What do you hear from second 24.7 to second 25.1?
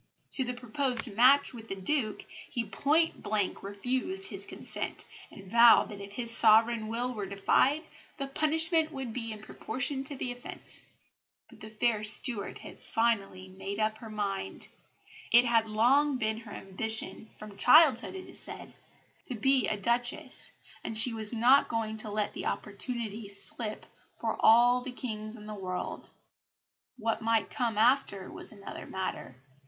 the